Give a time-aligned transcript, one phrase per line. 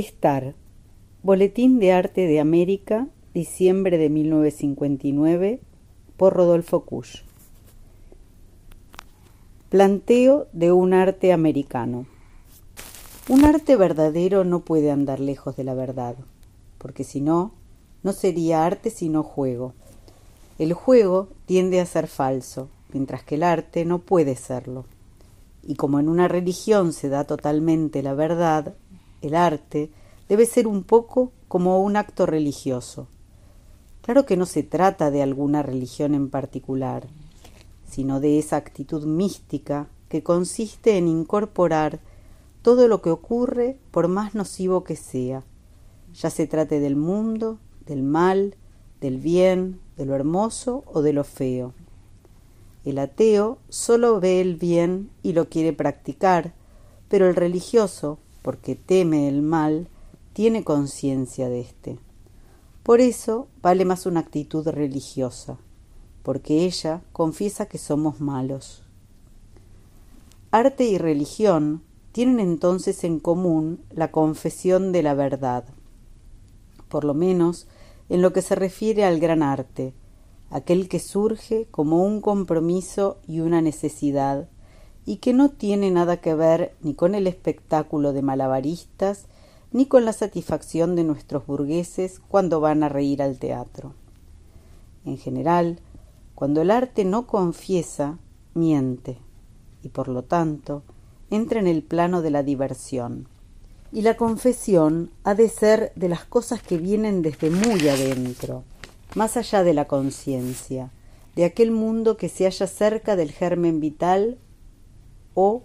[0.00, 0.54] Estar.
[1.22, 5.60] Boletín de Arte de América, diciembre de 1959,
[6.16, 7.22] por Rodolfo Kusch.
[9.68, 12.06] Planteo de un arte americano.
[13.28, 16.16] Un arte verdadero no puede andar lejos de la verdad,
[16.78, 17.52] porque si no,
[18.02, 19.74] no sería arte sino juego.
[20.58, 24.86] El juego tiende a ser falso, mientras que el arte no puede serlo.
[25.62, 28.74] Y como en una religión se da totalmente la verdad,
[29.22, 29.90] el arte
[30.28, 33.08] debe ser un poco como un acto religioso.
[34.02, 37.06] Claro que no se trata de alguna religión en particular,
[37.88, 42.00] sino de esa actitud mística que consiste en incorporar
[42.62, 45.44] todo lo que ocurre por más nocivo que sea,
[46.14, 48.56] ya se trate del mundo, del mal,
[49.00, 51.72] del bien, de lo hermoso o de lo feo.
[52.84, 56.54] El ateo solo ve el bien y lo quiere practicar,
[57.08, 59.88] pero el religioso, porque teme el mal,
[60.32, 61.98] tiene conciencia de éste.
[62.82, 65.58] Por eso vale más una actitud religiosa,
[66.22, 68.82] porque ella confiesa que somos malos.
[70.50, 75.64] Arte y religión tienen entonces en común la confesión de la verdad,
[76.88, 77.68] por lo menos
[78.08, 79.94] en lo que se refiere al gran arte,
[80.50, 84.48] aquel que surge como un compromiso y una necesidad,
[85.06, 89.26] y que no tiene nada que ver ni con el espectáculo de malabaristas,
[89.72, 93.94] ni con la satisfacción de nuestros burgueses cuando van a reír al teatro.
[95.04, 95.78] En general,
[96.34, 98.18] cuando el arte no confiesa,
[98.54, 99.18] miente,
[99.82, 100.82] y por lo tanto
[101.30, 103.28] entra en el plano de la diversión.
[103.92, 108.64] Y la confesión ha de ser de las cosas que vienen desde muy adentro,
[109.14, 110.90] más allá de la conciencia,
[111.34, 114.38] de aquel mundo que se halla cerca del germen vital
[115.42, 115.62] o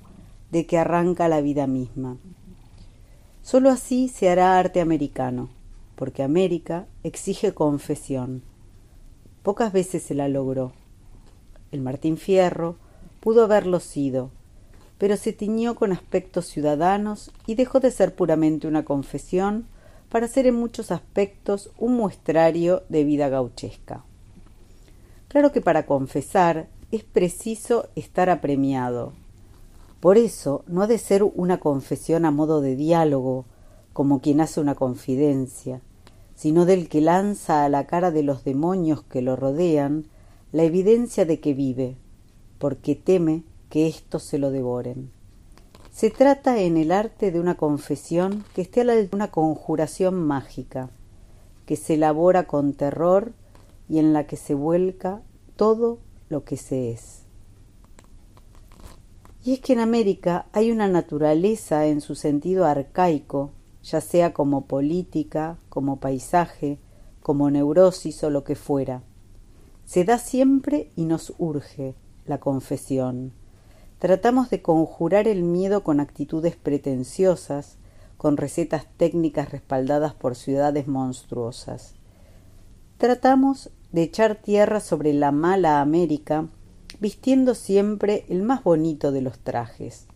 [0.51, 2.17] de que arranca la vida misma.
[3.41, 5.49] Sólo así se hará arte americano,
[5.95, 8.41] porque América exige confesión.
[9.43, 10.71] Pocas veces se la logró.
[11.71, 12.77] El Martín Fierro
[13.19, 14.31] pudo haberlo sido,
[14.97, 19.67] pero se tiñó con aspectos ciudadanos y dejó de ser puramente una confesión
[20.09, 24.05] para ser en muchos aspectos un muestrario de vida gauchesca.
[25.27, 29.13] Claro que para confesar es preciso estar apremiado.
[30.05, 33.45] Por eso no ha de ser una confesión a modo de diálogo,
[33.91, 35.81] como quien hace una confidencia,
[36.35, 40.05] sino del que lanza a la cara de los demonios que lo rodean
[40.51, 41.97] la evidencia de que vive,
[42.59, 45.09] porque teme que éstos se lo devoren.
[45.91, 50.21] Se trata en el arte de una confesión que esté a la de una conjuración
[50.23, 50.91] mágica,
[51.65, 53.33] que se elabora con terror
[53.89, 55.23] y en la que se vuelca
[55.55, 55.97] todo
[56.29, 57.24] lo que se es.
[59.45, 63.51] Y es que en América hay una naturaleza en su sentido arcaico,
[63.81, 66.79] ya sea como política, como paisaje,
[67.21, 69.03] como neurosis o lo que fuera.
[69.85, 71.95] Se da siempre y nos urge
[72.25, 73.31] la confesión
[73.99, 77.77] Tratamos de conjurar el miedo con actitudes pretenciosas,
[78.17, 81.95] con recetas técnicas respaldadas por ciudades monstruosas.
[82.97, 86.47] Tratamos de echar tierra sobre la mala América,
[87.05, 90.07] vistiendo siempre el más bonito de los trajes.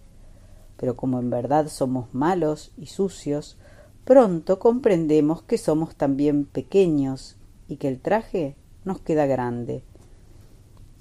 [0.76, 3.58] Pero como en verdad somos malos y sucios,
[4.04, 9.84] pronto comprendemos que somos también pequeños y que el traje nos queda grande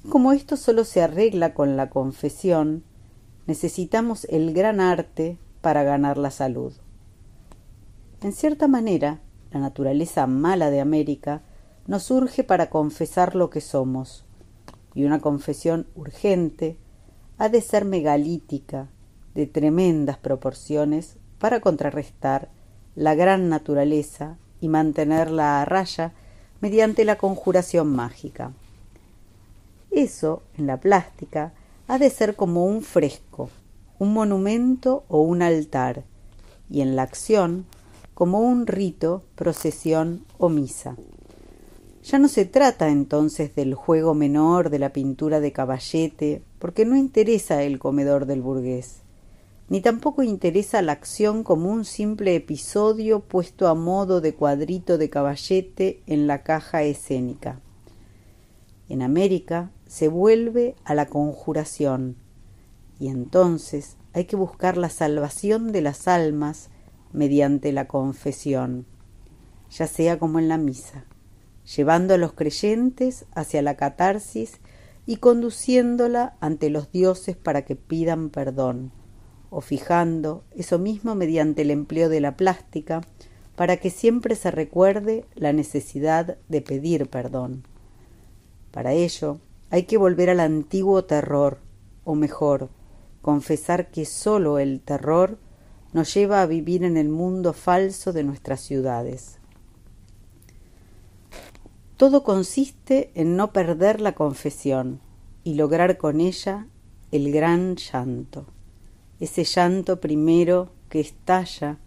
[0.09, 2.83] como esto solo se arregla con la confesión,
[3.47, 6.73] necesitamos el gran arte para ganar la salud.
[8.23, 9.21] En cierta manera,
[9.51, 11.43] la naturaleza mala de América
[11.87, 14.25] nos surge para confesar lo que somos,
[14.99, 16.77] y una confesión urgente
[17.39, 18.89] ha de ser megalítica,
[19.33, 22.49] de tremendas proporciones, para contrarrestar
[22.97, 26.15] la gran naturaleza y mantenerla a raya
[26.61, 28.51] mediante la conjuración mágica.
[29.93, 31.53] Eso, en la plástica,
[31.87, 33.51] ha de ser como un fresco,
[34.01, 36.03] un monumento o un altar,
[36.69, 37.67] y en la acción
[38.15, 40.97] como un rito, procesión o misa.
[42.03, 46.97] Ya no se trata entonces del juego menor de la pintura de caballete, porque no
[46.97, 49.03] interesa el comedor del burgués,
[49.69, 55.11] ni tampoco interesa la acción como un simple episodio puesto a modo de cuadrito de
[55.11, 57.61] caballete en la caja escénica.
[58.89, 62.17] En América se vuelve a la conjuración
[62.99, 66.71] y entonces hay que buscar la salvación de las almas
[67.13, 68.87] mediante la confesión,
[69.71, 71.05] ya sea como en la misa,
[71.77, 74.59] llevando a los creyentes hacia la catarsis
[75.07, 78.93] y conduciéndola ante los dioses para que pidan perdón,
[79.51, 83.03] o fijando eso mismo mediante el empleo de la plástica
[83.57, 87.65] para que siempre se recuerde la necesidad de pedir perdón.
[88.71, 91.59] Para ello hay que volver al antiguo terror,
[92.05, 92.71] o mejor,
[93.21, 95.39] confesar que sólo el terror
[95.93, 99.38] nos lleva a vivir en el mundo falso de nuestras ciudades.
[101.99, 105.01] Todo consiste en no perder la confesión
[105.43, 106.69] y lograr con ella
[107.11, 108.47] el gran llanto,
[109.19, 111.79] ese llanto primero que estalla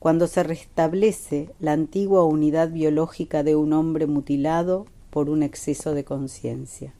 [0.00, 6.02] cuando se restablece la antigua unidad biológica de un hombre mutilado por un exceso de
[6.02, 6.92] conciencia.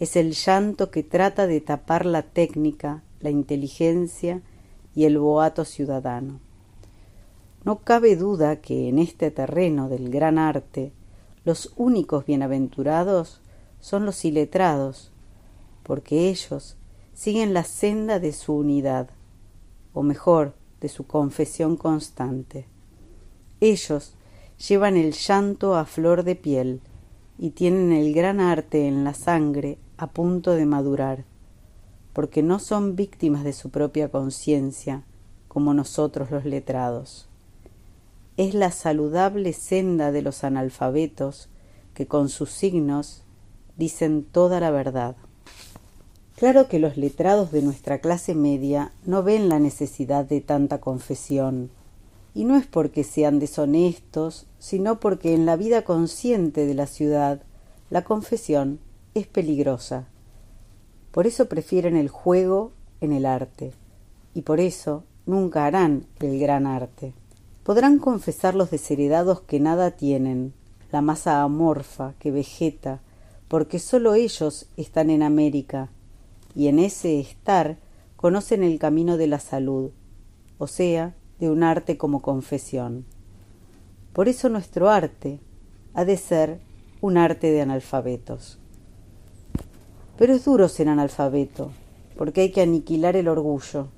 [0.00, 4.42] Es el llanto que trata de tapar la técnica, la inteligencia
[4.96, 6.40] y el boato ciudadano.
[7.64, 10.92] No cabe duda que en este terreno del gran arte
[11.44, 13.40] los únicos bienaventurados
[13.80, 15.12] son los iletrados,
[15.82, 16.76] porque ellos
[17.14, 19.10] siguen la senda de su unidad,
[19.92, 22.66] o mejor, de su confesión constante.
[23.60, 24.14] Ellos
[24.68, 26.80] llevan el llanto a flor de piel
[27.38, 31.24] y tienen el gran arte en la sangre a punto de madurar,
[32.12, 35.04] porque no son víctimas de su propia conciencia
[35.48, 37.28] como nosotros los letrados.
[38.38, 41.48] Es la saludable senda de los analfabetos
[41.92, 43.24] que con sus signos
[43.76, 45.16] dicen toda la verdad.
[46.36, 51.70] Claro que los letrados de nuestra clase media no ven la necesidad de tanta confesión,
[52.32, 57.42] y no es porque sean deshonestos, sino porque en la vida consciente de la ciudad
[57.90, 58.78] la confesión
[59.14, 60.06] es peligrosa.
[61.10, 62.70] Por eso prefieren el juego
[63.00, 63.72] en el arte,
[64.32, 67.14] y por eso nunca harán el gran arte.
[67.68, 70.54] Podrán confesar los desheredados que nada tienen,
[70.90, 73.02] la masa amorfa que vegeta,
[73.46, 75.90] porque sólo ellos están en América,
[76.54, 77.76] y en ese estar
[78.16, 79.90] conocen el camino de la salud,
[80.56, 83.04] o sea, de un arte como confesión.
[84.14, 85.38] Por eso nuestro arte
[85.92, 86.60] ha de ser
[87.02, 88.58] un arte de analfabetos.
[90.16, 91.70] Pero es duro ser analfabeto,
[92.16, 93.88] porque hay que aniquilar el orgullo.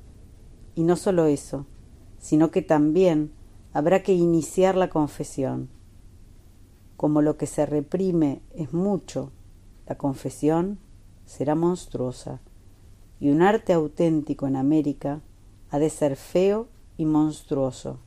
[0.75, 1.67] Y no solo eso,
[2.19, 3.31] sino que también
[3.73, 5.69] habrá que iniciar la confesión.
[6.97, 9.31] Como lo que se reprime es mucho,
[9.87, 10.79] la confesión
[11.25, 12.41] será monstruosa
[13.21, 15.21] y un arte auténtico en América
[15.71, 17.99] ha de ser feo y monstruoso.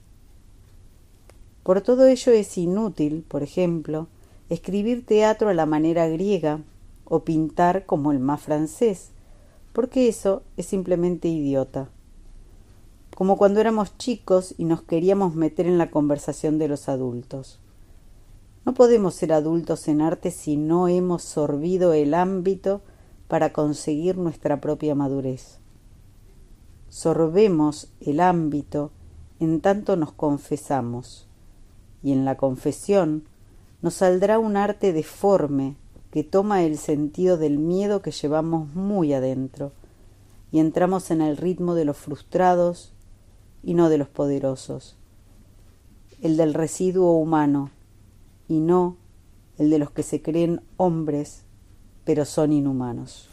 [1.63, 4.07] Por todo ello es inútil, por ejemplo,
[4.49, 6.59] escribir teatro a la manera griega
[7.05, 9.11] o pintar como el más francés,
[9.71, 11.89] porque eso es simplemente idiota.
[13.15, 17.59] Como cuando éramos chicos y nos queríamos meter en la conversación de los adultos.
[18.65, 22.81] No podemos ser adultos en arte si no hemos sorbido el ámbito
[23.27, 25.59] para conseguir nuestra propia madurez.
[26.89, 28.91] Sorbemos el ámbito
[29.39, 31.27] en tanto nos confesamos,
[32.01, 33.25] y en la confesión
[33.81, 35.75] nos saldrá un arte deforme
[36.11, 39.71] que toma el sentido del miedo que llevamos muy adentro,
[40.51, 42.93] y entramos en el ritmo de los frustrados
[43.63, 44.97] y no de los poderosos,
[46.21, 47.71] el del residuo humano,
[48.47, 48.97] y no
[49.57, 51.43] el de los que se creen hombres
[52.05, 53.29] pero son inhumanos.